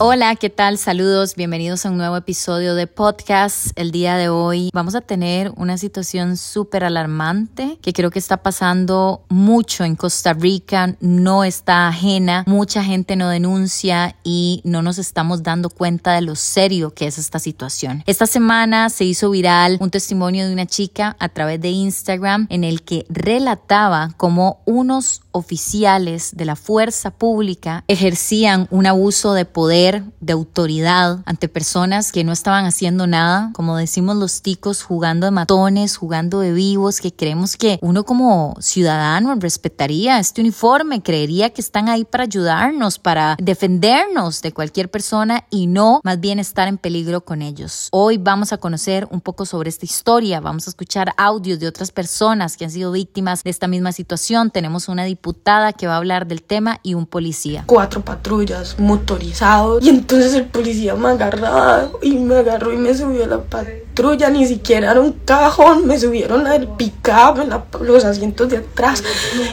[0.00, 0.78] Hola, ¿qué tal?
[0.78, 3.72] Saludos, bienvenidos a un nuevo episodio de podcast.
[3.74, 8.36] El día de hoy vamos a tener una situación súper alarmante que creo que está
[8.36, 14.98] pasando mucho en Costa Rica, no está ajena, mucha gente no denuncia y no nos
[14.98, 18.04] estamos dando cuenta de lo serio que es esta situación.
[18.06, 22.62] Esta semana se hizo viral un testimonio de una chica a través de Instagram en
[22.62, 29.87] el que relataba cómo unos oficiales de la fuerza pública ejercían un abuso de poder,
[30.20, 35.30] de autoridad ante personas que no estaban haciendo nada, como decimos los ticos, jugando de
[35.30, 41.60] matones, jugando de vivos, que creemos que uno como ciudadano respetaría este uniforme, creería que
[41.60, 46.78] están ahí para ayudarnos, para defendernos de cualquier persona y no más bien estar en
[46.78, 47.88] peligro con ellos.
[47.92, 51.90] Hoy vamos a conocer un poco sobre esta historia, vamos a escuchar audios de otras
[51.90, 55.98] personas que han sido víctimas de esta misma situación, tenemos una diputada que va a
[55.98, 57.64] hablar del tema y un policía.
[57.66, 63.24] Cuatro patrullas motorizados y entonces el policía me agarraba y me agarró y me subió
[63.24, 68.48] a la patrulla, ni siquiera era un cajón, me subieron al pickup, en los asientos
[68.48, 69.02] de atrás.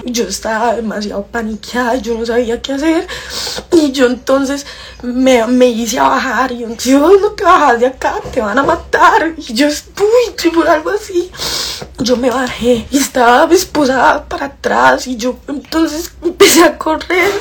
[0.06, 3.08] Yo estaba demasiado paniqueada, yo no sabía qué hacer
[3.72, 4.66] y yo entonces
[5.04, 8.58] me, me hice a bajar y yo, yo no te bajas de acá, te van
[8.58, 9.34] a matar.
[9.38, 11.32] Y yo, uy, por algo así.
[12.00, 17.32] Yo me bajé y estaba esposada para atrás y yo entonces empecé a correr.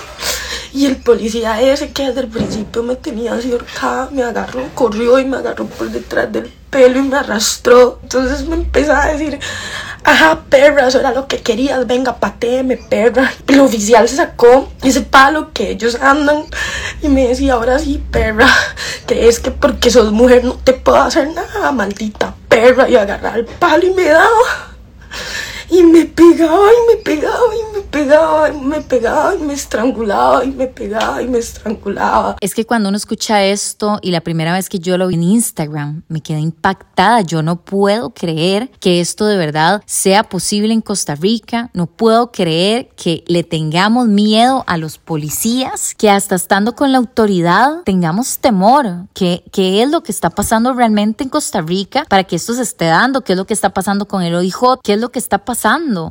[0.74, 5.20] Y el policía ese que desde el principio me tenía así ahorcada, me agarró, corrió
[5.20, 8.00] y me agarró por detrás del pelo y me arrastró.
[8.02, 9.38] Entonces me empezó a decir,
[10.02, 13.32] ajá, perra, eso era lo que querías, venga, pateeme, perra.
[13.46, 16.44] El oficial se sacó ese palo que ellos andan
[17.00, 18.48] y me decía, ahora sí, perra,
[19.06, 23.46] crees que porque sos mujer no te puedo hacer nada, maldita perra, y agarrar el
[23.46, 24.73] palo y me daba
[25.70, 30.44] y me pegaba y me pegaba y me pegaba y me pegaba y me estrangulaba
[30.44, 32.36] y me pegaba y me estrangulaba.
[32.40, 35.22] Es que cuando uno escucha esto y la primera vez que yo lo vi en
[35.22, 37.20] Instagram me quedé impactada.
[37.22, 41.70] Yo no puedo creer que esto de verdad sea posible en Costa Rica.
[41.72, 46.98] No puedo creer que le tengamos miedo a los policías, que hasta estando con la
[46.98, 49.06] autoridad tengamos temor.
[49.14, 52.62] ¿Qué, qué es lo que está pasando realmente en Costa Rica para que esto se
[52.62, 53.22] esté dando?
[53.22, 54.80] ¿Qué es lo que está pasando con el OIJ?
[54.82, 55.53] ¿Qué es lo que está pasando?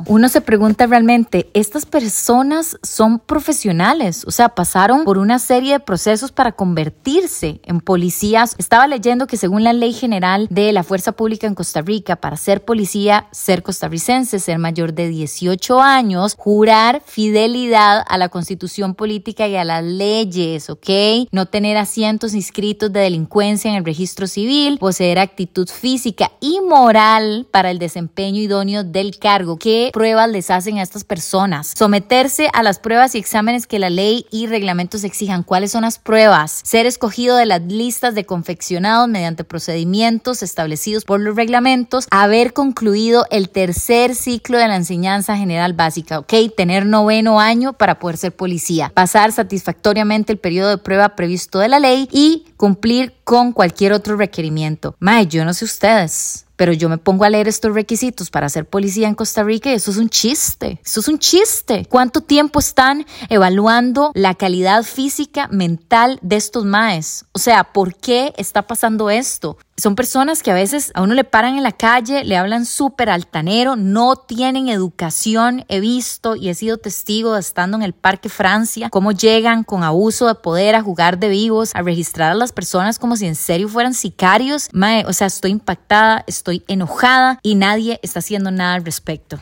[0.07, 4.23] Uno se pregunta realmente, ¿estas personas son profesionales?
[4.25, 8.55] O sea, pasaron por una serie de procesos para convertirse en policías.
[8.57, 12.37] Estaba leyendo que según la ley general de la Fuerza Pública en Costa Rica, para
[12.37, 19.47] ser policía, ser costarricense, ser mayor de 18 años, jurar fidelidad a la constitución política
[19.47, 20.89] y a las leyes, ¿ok?
[21.31, 27.47] No tener asientos inscritos de delincuencia en el registro civil, poseer actitud física y moral
[27.51, 31.73] para el desempeño idóneo del cargo ¿Qué pruebas les hacen a estas personas?
[31.75, 35.41] Someterse a las pruebas y exámenes que la ley y reglamentos exijan.
[35.41, 36.61] ¿Cuáles son las pruebas?
[36.63, 42.05] Ser escogido de las listas de confeccionados mediante procedimientos establecidos por los reglamentos.
[42.11, 46.19] Haber concluido el tercer ciclo de la enseñanza general básica.
[46.19, 46.33] ¿Ok?
[46.55, 48.91] Tener noveno año para poder ser policía.
[48.93, 54.15] Pasar satisfactoriamente el periodo de prueba previsto de la ley y cumplir con cualquier otro
[54.15, 54.95] requerimiento.
[54.99, 58.65] Mae, yo no sé ustedes pero yo me pongo a leer estos requisitos para ser
[58.65, 61.85] policía en Costa Rica y eso es un chiste, eso es un chiste.
[61.89, 67.25] ¿Cuánto tiempo están evaluando la calidad física, mental de estos maes?
[67.33, 69.57] O sea, ¿por qué está pasando esto?
[69.75, 73.09] Son personas que a veces a uno le paran en la calle, le hablan súper
[73.09, 75.65] altanero, no tienen educación.
[75.67, 79.83] He visto y he sido testigo de estando en el Parque Francia, cómo llegan con
[79.83, 83.35] abuso de poder a jugar de vivos, a registrar a las personas como si en
[83.35, 84.69] serio fueran sicarios.
[84.73, 89.39] Mae, o sea, estoy impactada, estoy enojada y nadie está haciendo nada al respecto.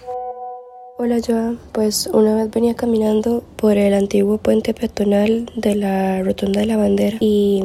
[1.04, 6.59] Hola Joa, pues una vez venía caminando por el antiguo puente peatonal de la Rotonda
[6.59, 7.64] de la Bandera y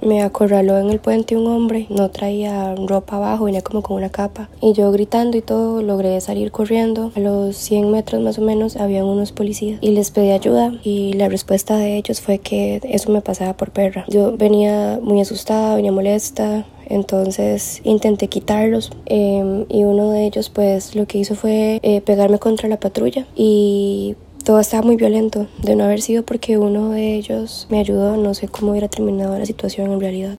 [0.00, 4.08] me acorraló en el puente un hombre, no traía ropa abajo, venía como con una
[4.08, 4.48] capa.
[4.62, 7.12] Y yo gritando y todo logré salir corriendo.
[7.14, 10.72] A los 100 metros más o menos habían unos policías y les pedí ayuda.
[10.82, 14.06] Y la respuesta de ellos fue que eso me pasaba por perra.
[14.08, 20.94] Yo venía muy asustada, venía molesta, entonces intenté quitarlos em, y uno de ellos pues
[20.94, 25.76] lo que hizo fue eh, pegarme contra la patrulla y todo estaba muy violento de
[25.76, 29.46] no haber sido porque uno de ellos me ayudó, no sé cómo hubiera terminado la
[29.46, 30.36] situación en realidad.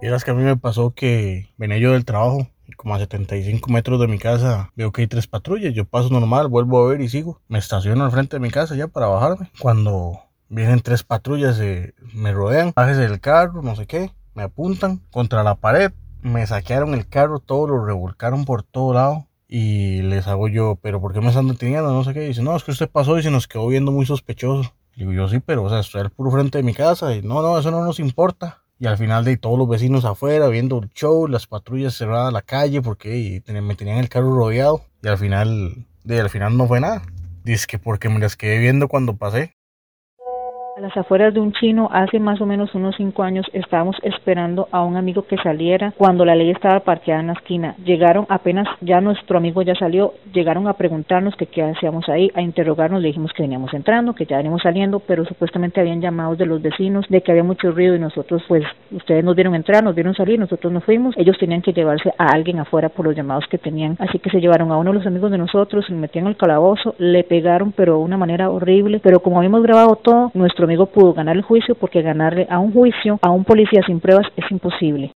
[0.00, 2.46] Vieras que a mí me pasó que venía yo del trabajo
[2.76, 5.74] como a 75 metros de mi casa veo que hay tres patrullas.
[5.74, 7.40] Yo paso normal, vuelvo a ver y sigo.
[7.48, 9.50] Me estaciono al frente de mi casa ya para bajarme.
[9.58, 15.00] Cuando vienen tres patrullas, eh, me rodean, bájese del carro, no sé qué me apuntan
[15.10, 15.92] contra la pared,
[16.22, 19.28] me saquearon el carro, todo lo revolcaron por todo lado.
[19.46, 21.92] Y les hago yo, pero ¿por qué me están deteniendo?
[21.92, 22.20] No sé qué.
[22.20, 24.74] dice, no, es que usted pasó y se nos quedó viendo muy sospechoso.
[24.96, 27.14] Digo, yo sí, pero, o sea, estoy al puro frente de mi casa.
[27.14, 28.62] Y no, no, eso no nos importa.
[28.78, 32.42] Y al final de todos los vecinos afuera viendo el show, las patrullas cerradas la
[32.42, 34.82] calle porque me tenían el carro rodeado.
[35.02, 37.02] Y al final, de, al final no fue nada.
[37.44, 39.53] Dice que porque me las quedé viendo cuando pasé.
[40.76, 44.66] A las afueras de un chino, hace más o menos unos cinco años, estábamos esperando
[44.72, 47.76] a un amigo que saliera cuando la ley estaba parqueada en la esquina.
[47.84, 53.00] Llegaron apenas, ya nuestro amigo ya salió, llegaron a preguntarnos qué hacíamos ahí, a interrogarnos,
[53.00, 56.60] le dijimos que veníamos entrando, que ya veníamos saliendo, pero supuestamente habían llamados de los
[56.60, 60.16] vecinos de que había mucho ruido y nosotros, pues, ustedes nos dieron entrar, nos dieron
[60.16, 61.16] salir, nosotros nos fuimos.
[61.16, 64.40] Ellos tenían que llevarse a alguien afuera por los llamados que tenían, así que se
[64.40, 67.98] llevaron a uno de los amigos de nosotros, le metían el calabozo, le pegaron, pero
[67.98, 71.74] de una manera horrible, pero como habíamos grabado todo, nuestro amigo pudo ganar el juicio
[71.74, 75.12] porque ganarle a un juicio a un policía sin pruebas es imposible.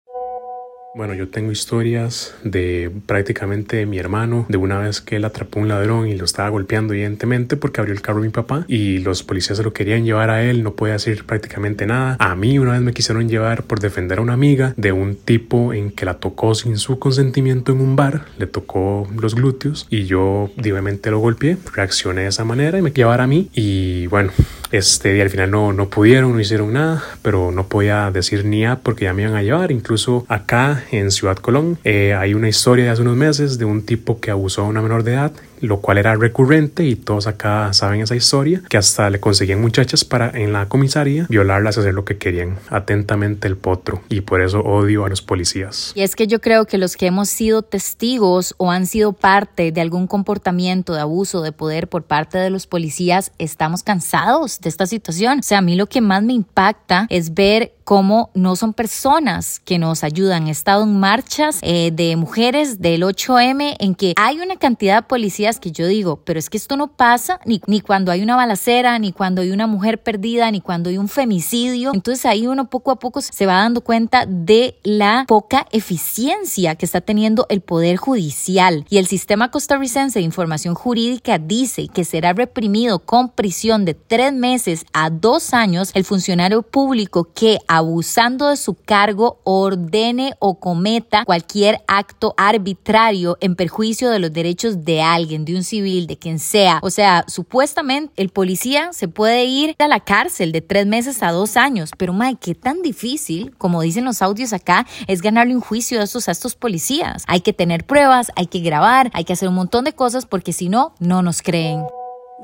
[0.97, 5.67] Bueno, yo tengo historias de prácticamente mi hermano, de una vez que él atrapó un
[5.67, 9.25] ladrón y lo estaba golpeando evidentemente porque abrió el carro de mi papá y los
[9.25, 12.17] policías se lo querían llevar a él, no podía hacer prácticamente nada.
[12.21, 15.73] A mí una vez me quisieron llevar por defender a una amiga de un tipo
[15.73, 20.05] en que la tocó sin su consentimiento en un bar, le tocó los glúteos y
[20.05, 24.31] yo obviamente lo golpeé, reaccioné de esa manera y me llevar a mí y bueno,
[24.77, 28.67] este, y al final no, no pudieron, no hicieron nada, pero no podía decir ni
[28.67, 29.71] a porque ya me iban a llevar.
[29.71, 33.87] Incluso acá en Ciudad Colón eh, hay una historia de hace unos meses de un
[33.87, 37.73] tipo que abusó a una menor de edad lo cual era recurrente y todos acá
[37.73, 42.05] saben esa historia, que hasta le conseguían muchachas para en la comisaría violarlas, hacer lo
[42.05, 42.59] que querían.
[42.69, 45.93] Atentamente el potro y por eso odio a los policías.
[45.95, 49.73] Y es que yo creo que los que hemos sido testigos o han sido parte
[49.73, 54.69] de algún comportamiento de abuso de poder por parte de los policías, estamos cansados de
[54.69, 55.41] esta situación.
[55.41, 59.61] O sea, a mí lo que más me impacta es ver cómo no son personas
[59.61, 60.49] que nos ayudan.
[60.49, 65.03] He estado en marchas eh, de mujeres del 8M en que hay una cantidad de
[65.03, 68.37] policías que yo digo, pero es que esto no pasa ni, ni cuando hay una
[68.37, 71.93] balacera, ni cuando hay una mujer perdida, ni cuando hay un femicidio.
[71.95, 76.87] Entonces ahí uno poco a poco se va dando cuenta de la poca eficiencia que
[76.87, 78.87] está teniendo el Poder Judicial.
[78.89, 84.33] Y el sistema costarricense de información jurídica dice que será reprimido con prisión de tres
[84.33, 91.25] meses a dos años el funcionario público que abusando de su cargo ordene o cometa
[91.25, 96.39] cualquier acto arbitrario en perjuicio de los derechos de alguien, de un civil, de quien
[96.39, 96.79] sea.
[96.83, 101.33] O sea, supuestamente el policía se puede ir a la cárcel de tres meses a
[101.33, 105.61] dos años, pero madre, qué tan difícil, como dicen los audios acá, es ganarle un
[105.61, 107.25] juicio a a estos policías.
[107.27, 110.53] Hay que tener pruebas, hay que grabar, hay que hacer un montón de cosas porque
[110.53, 111.83] si no, no nos creen.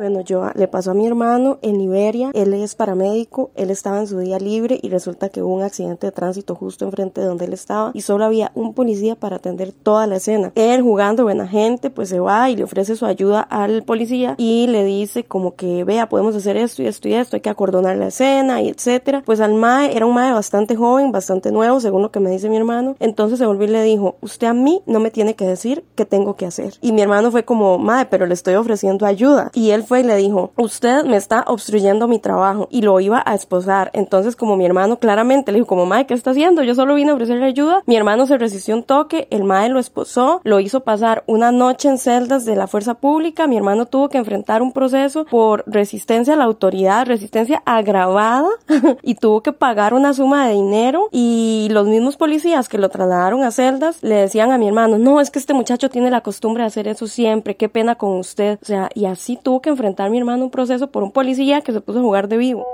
[0.00, 4.06] Bueno, yo le pasó a mi hermano en Liberia, él es paramédico, él estaba en
[4.06, 7.44] su día libre y resulta que hubo un accidente de tránsito justo enfrente de donde
[7.44, 10.52] él estaba y solo había un policía para atender toda la escena.
[10.54, 14.68] Él jugando buena gente, pues se va y le ofrece su ayuda al policía y
[14.68, 17.98] le dice como que vea, podemos hacer esto y esto y esto, hay que acordonar
[17.98, 19.22] la escena y etcétera.
[19.26, 22.48] Pues al mae era un mae bastante joven, bastante nuevo, según lo que me dice
[22.48, 22.96] mi hermano.
[23.00, 26.06] Entonces se volvió y le dijo, usted a mí no me tiene que decir qué
[26.06, 26.72] tengo que hacer.
[26.80, 29.50] Y mi hermano fue como, mae, pero le estoy ofreciendo ayuda.
[29.52, 33.24] Y él fue y le dijo, usted me está obstruyendo mi trabajo y lo iba
[33.26, 33.90] a esposar.
[33.92, 36.62] Entonces como mi hermano claramente le dijo, como mae, ¿qué está haciendo?
[36.62, 37.82] Yo solo vine a ofrecerle ayuda.
[37.86, 41.88] Mi hermano se resistió un toque, el mae lo esposó, lo hizo pasar una noche
[41.88, 43.48] en celdas de la fuerza pública.
[43.48, 48.48] Mi hermano tuvo que enfrentar un proceso por resistencia a la autoridad, resistencia agravada
[49.02, 53.42] y tuvo que pagar una suma de dinero y los mismos policías que lo trasladaron
[53.42, 56.62] a celdas le decían a mi hermano, no, es que este muchacho tiene la costumbre
[56.62, 58.60] de hacer eso siempre, qué pena con usted.
[58.62, 61.72] O sea, y así tuvo que enfrentar mi hermano un proceso por un policía que
[61.72, 62.66] se puso a jugar de vivo.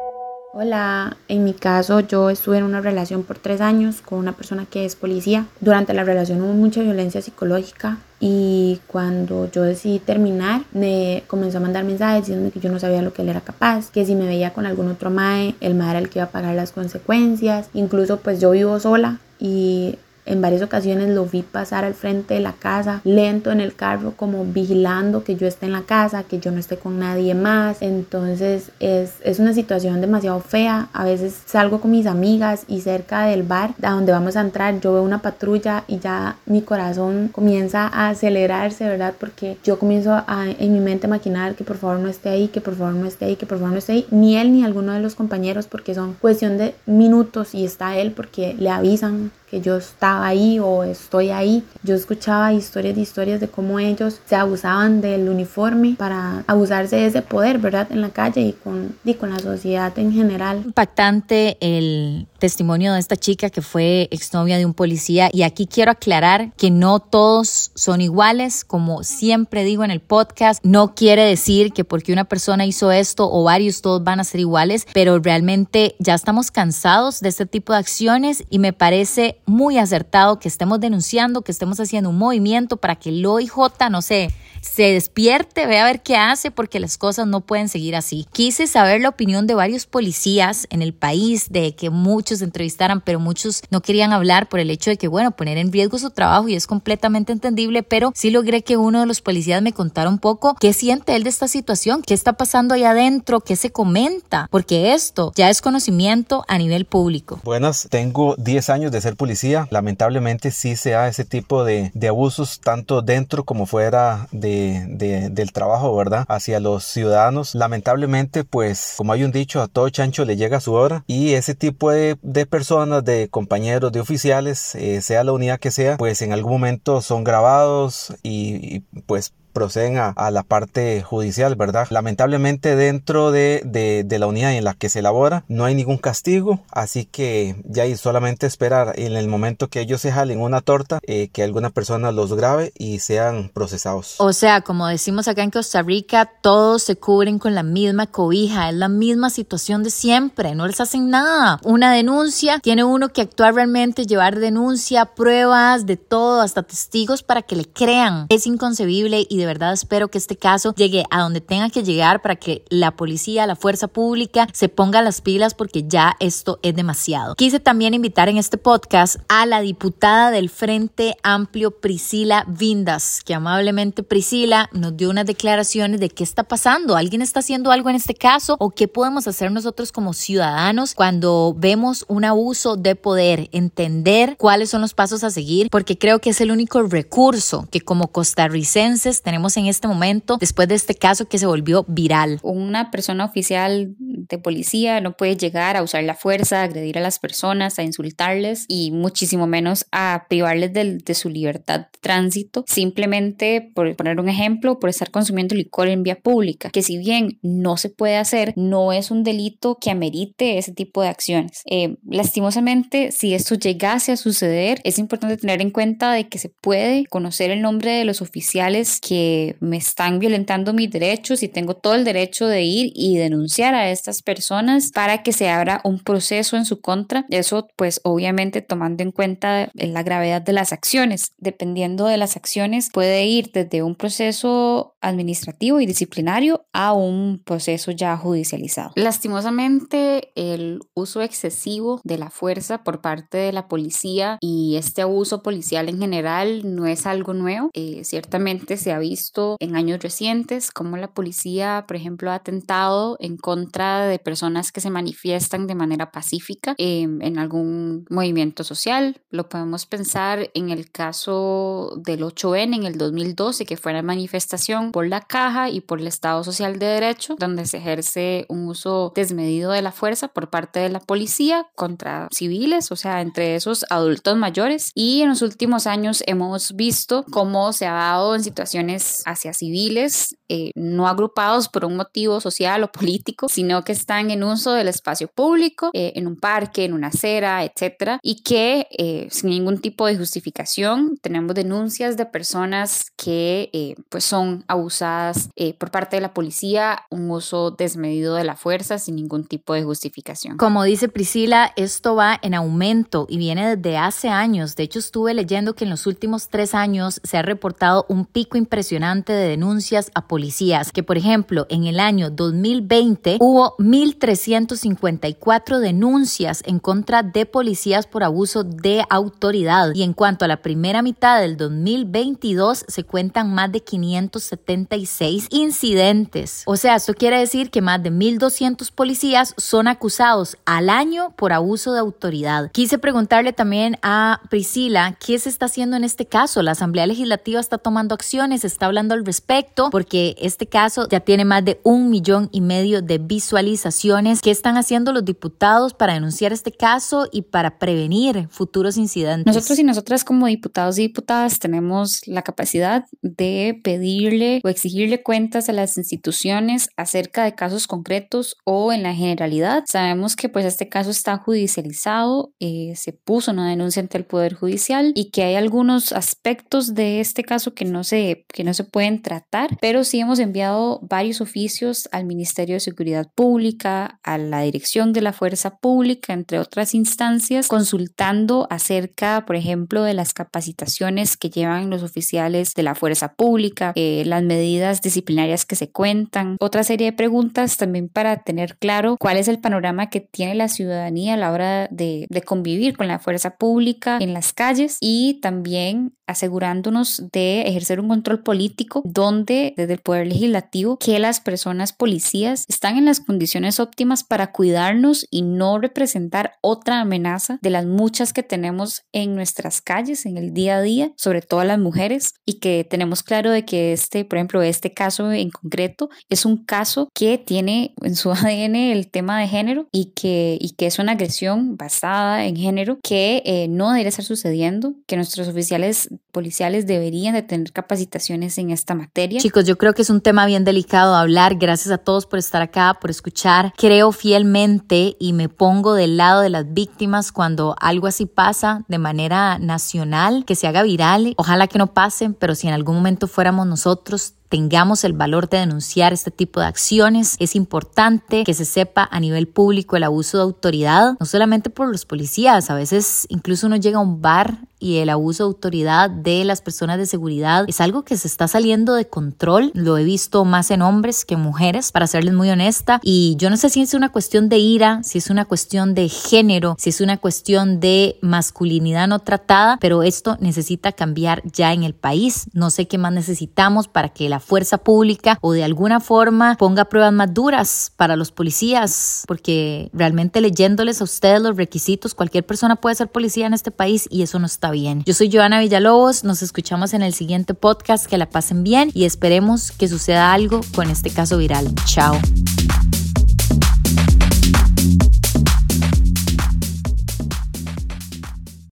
[0.59, 4.65] Hola, en mi caso yo estuve en una relación por tres años con una persona
[4.65, 5.45] que es policía.
[5.61, 11.61] Durante la relación hubo mucha violencia psicológica y cuando yo decidí terminar me comenzó a
[11.61, 14.25] mandar mensajes diciendo que yo no sabía lo que él era capaz, que si me
[14.27, 17.69] veía con algún otro mae, el mae era el que iba a pagar las consecuencias.
[17.75, 19.97] Incluso pues yo vivo sola y
[20.27, 24.13] en varias ocasiones lo vi pasar al frente de la casa, lento en el carro,
[24.17, 27.81] como vigilando que yo esté en la casa, que yo no esté con nadie más.
[27.81, 30.89] Entonces es, es una situación demasiado fea.
[30.93, 34.67] A veces salgo con mis amigas y cerca del bar a donde vamos a entrar
[34.81, 39.15] yo veo una patrulla y ya mi corazón comienza a acelerarse, ¿verdad?
[39.19, 42.49] Porque yo comienzo a, en mi mente a maquinar que por favor no esté ahí,
[42.49, 44.07] que por favor no esté ahí, que por favor no esté ahí.
[44.11, 48.13] Ni él ni alguno de los compañeros porque son cuestión de minutos y está él
[48.13, 51.63] porque le avisan que yo estaba ahí o estoy ahí.
[51.83, 57.07] Yo escuchaba historias de historias de cómo ellos se abusaban del uniforme para abusarse de
[57.07, 57.87] ese poder, ¿verdad?
[57.91, 60.63] En la calle y con, y con la sociedad en general.
[60.65, 65.93] Impactante el testimonio de esta chica que fue exnovia de un policía y aquí quiero
[65.93, 71.73] aclarar que no todos son iguales, como siempre digo en el podcast, no quiere decir
[71.73, 75.95] que porque una persona hizo esto o varios todos van a ser iguales, pero realmente
[75.99, 80.81] ya estamos cansados de este tipo de acciones y me parece muy acertado que estemos
[80.81, 83.57] denunciando, que estemos haciendo un movimiento para que el OIJ,
[83.91, 87.95] no sé, se despierte, ve a ver qué hace, porque las cosas no pueden seguir
[87.97, 88.27] así.
[88.33, 93.21] Quise saber la opinión de varios policías en el país, de que muchos entrevistaran, pero
[93.21, 96.49] muchos no querían hablar por el hecho de que, bueno, poner en riesgo su trabajo
[96.49, 100.19] y es completamente entendible, pero sí logré que uno de los policías me contara un
[100.19, 104.49] poco qué siente él de esta situación, qué está pasando ahí adentro, qué se comenta,
[104.51, 107.41] porque esto ya es conocimiento a nivel público.
[107.45, 109.36] Buenas, tengo 10 años de ser policía.
[109.71, 114.87] Lamentablemente sí se da ese tipo de, de abusos tanto dentro como fuera de
[115.31, 116.25] del trabajo, ¿verdad?
[116.29, 117.55] Hacia los ciudadanos.
[117.55, 121.55] Lamentablemente, pues, como hay un dicho, a todo chancho le llega su hora y ese
[121.55, 122.17] tipo de,
[122.49, 127.01] personas, de compañeros, de oficiales, eh, sea la unidad que sea, pues en algún momento
[127.01, 131.87] son grabados y pues proceden a, la parte judicial, ¿verdad?
[131.89, 136.61] Lamentablemente dentro de, de, la unidad en la que se elabora no hay ningún castigo,
[136.71, 140.99] así que ya hay solamente esperar en el momento que ellos se jalen una torta,
[141.07, 144.17] eh, que alguna persona los grabe y sean procesados.
[144.19, 148.69] O sea, como decimos acá en Costa Rica, todos se cubren con la misma cobija,
[148.69, 151.61] es la misma situación de siempre, no les hacen nada.
[151.65, 157.41] Una denuncia, tiene uno que actuar realmente, llevar denuncia, pruebas, de todo, hasta testigos para
[157.41, 158.27] que le crean.
[158.29, 162.23] Es inconcebible y de verdad espero que este caso llegue a donde tenga que llegar
[162.23, 166.75] para que la policía, la fuerza pública se ponga las pilas porque ya esto es
[166.75, 167.35] demasiado.
[167.35, 173.35] Quise también invitar en este podcast a la diputada del Frente Amplio Priscila Vindas, que
[173.35, 177.97] amablemente Priscila nos dio unas declaraciones de qué está pasando, alguien está haciendo algo en
[177.97, 183.49] este caso o qué podemos hacer nosotros como ciudadanos cuando vemos un abuso de poder,
[183.53, 187.81] entender cuáles son los pasos a seguir, porque creo que es el único recurso que
[187.81, 192.41] como costarricenses tenemos en este momento después de este caso que se volvió viral.
[192.43, 197.01] Una persona oficial de policía no puede llegar a usar la fuerza, a agredir a
[197.01, 202.65] las personas, a insultarles y muchísimo menos a privarles de, de su libertad de tránsito,
[202.67, 207.39] simplemente por poner un ejemplo, por estar consumiendo licor en vía pública, que si bien
[207.43, 211.63] no se puede hacer, no es un delito que amerite ese tipo de acciones.
[211.67, 216.49] Eh, lastimosamente, si esto llegase a suceder, es importante tener en cuenta de que se
[216.49, 219.16] puede conocer el nombre de los oficiales que
[219.61, 223.91] me están violentando mis derechos y tengo todo el derecho de ir y denunciar a
[223.91, 227.27] estas personas para que se abra un proceso en su contra.
[227.31, 231.33] Eso pues obviamente tomando en cuenta la gravedad de las acciones.
[231.39, 237.93] Dependiendo de las acciones puede ir desde un proceso administrativo y disciplinario a un proceso
[237.93, 238.93] ya judicializado.
[238.97, 245.43] Lastimosamente el uso excesivo de la fuerza por parte de la policía y este abuso
[245.43, 247.71] policial en general no es algo nuevo.
[247.75, 253.17] Eh, ciertamente se ha visto en años recientes, como la policía, por ejemplo, ha atentado
[253.21, 259.21] en contra de personas que se manifiestan de manera pacífica em, en algún movimiento social.
[259.31, 264.93] Lo podemos pensar en el caso del 8N en el 2012, que fue una manifestación
[264.93, 269.13] por la caja y por el Estado Social de Derecho, donde se ejerce un uso
[269.15, 273.85] desmedido de la fuerza por parte de la policía contra civiles, o sea, entre esos
[273.91, 274.91] adultos mayores.
[274.95, 280.37] Y en los últimos años hemos visto cómo se ha dado en situaciones hacia civiles,
[280.49, 284.89] eh, no agrupados por un motivo social o político, sino que están en uso del
[284.89, 289.79] espacio público, eh, en un parque, en una acera, etcétera, y que eh, sin ningún
[289.79, 296.35] tipo de justificación tenemos denuncias de personas que pues son abusadas por parte de la
[296.35, 300.57] policía, un uso desmedido de la fuerza sin ningún tipo de justificación.
[300.57, 304.77] Como dice Priscila, esto va en aumento y viene desde hace años.
[304.77, 308.57] De hecho, estuve leyendo que en los últimos tres años se ha reportado un pico
[308.57, 316.63] impresionante de denuncias a policías, que por ejemplo en el año 2020 hubo 1.354 denuncias
[316.67, 321.41] en contra de policías por abuso de autoridad y en cuanto a la primera mitad
[321.41, 326.63] del 2022 se cuentan más de 576 incidentes.
[326.67, 331.53] O sea, esto quiere decir que más de 1.200 policías son acusados al año por
[331.53, 332.71] abuso de autoridad.
[332.73, 336.63] Quise preguntarle también a Priscila qué se está haciendo en este caso.
[336.63, 341.47] La Asamblea Legislativa está tomando acciones, está hablando al respecto porque este caso ya tiene
[341.47, 344.43] más de un millón y medio de visualizaciones.
[344.43, 349.47] ¿Qué están haciendo los diputados para denunciar este caso y para prevenir futuros incidentes?
[349.47, 355.71] Nosotros y nosotras como diputados y diputadas tenemos la capacidad de pedirle o exigirle cuentas
[355.71, 359.85] a las instituciones acerca de casos concretos o en la generalidad.
[359.87, 364.53] Sabemos que pues este caso está judicializado, eh, se puso una denuncia ante el Poder
[364.53, 368.85] Judicial y que hay algunos aspectos de este caso que no se, que no se
[368.85, 374.61] pueden tratar, pero sí hemos enviado varios oficios al Ministerio de Seguridad Pública, a la
[374.63, 381.37] Dirección de la Fuerza Pública, entre otras instancias, consultando acerca, por ejemplo, de las capacitaciones
[381.37, 386.57] que llevan los oficiales de la Fuerza Pública, eh, las medidas disciplinarias que se cuentan,
[386.61, 390.69] otra serie de preguntas también para tener claro cuál es el panorama que tiene la
[390.69, 395.39] ciudadanía a la hora de, de convivir con la fuerza pública en las calles y
[395.41, 401.93] también asegurándonos de ejercer un control político donde desde el poder legislativo que las personas
[401.93, 407.87] policías están en las condiciones óptimas para cuidarnos y no representar otra amenaza de las
[407.87, 411.79] muchas que tenemos en nuestras calles en el día a día, sobre todo a las
[411.79, 416.45] mujeres y que tenemos claro de que este, por ejemplo, este caso en concreto es
[416.45, 420.87] un caso que tiene en su ADN el tema de género y que, y que
[420.87, 426.09] es una agresión basada en género que eh, no debería estar sucediendo, que nuestros oficiales
[426.33, 429.41] policiales deberían de tener capacitaciones en esta materia.
[429.41, 431.57] Chicos, yo creo que es un tema bien delicado de hablar.
[431.57, 433.73] Gracias a todos por estar acá, por escuchar.
[433.77, 438.99] Creo fielmente y me pongo del lado de las víctimas cuando algo así pasa de
[438.99, 441.35] manera nacional, que se haga viral.
[441.37, 445.59] Ojalá que no pasen, pero si en algún momento fuéramos nosotros, tengamos el valor de
[445.59, 447.37] denunciar este tipo de acciones.
[447.39, 451.89] Es importante que se sepa a nivel público el abuso de autoridad, no solamente por
[451.89, 456.11] los policías, a veces incluso uno llega a un bar y el abuso de autoridad
[456.11, 459.71] de las personas de seguridad es algo que se está saliendo de control.
[459.75, 463.01] Lo he visto más en hombres que mujeres, para serles muy honesta.
[463.03, 466.09] Y yo no sé si es una cuestión de ira, si es una cuestión de
[466.09, 471.83] género, si es una cuestión de masculinidad no tratada, pero esto necesita cambiar ya en
[471.83, 472.47] el país.
[472.53, 476.85] No sé qué más necesitamos para que la fuerza pública o de alguna forma ponga
[476.85, 482.77] pruebas más duras para los policías, porque realmente leyéndoles a ustedes los requisitos, cualquier persona
[482.77, 485.03] puede ser policía en este país y eso no está bien.
[485.07, 489.07] Yo soy Joana Villalobos, nos escuchamos en el siguiente podcast, que la pasen bien y
[489.07, 491.75] esperemos que suceda algo con este caso viral.
[491.87, 492.21] Chao.